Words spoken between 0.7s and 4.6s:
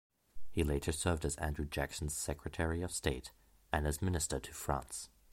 served as Andrew Jackson's Secretary of State and as Minister to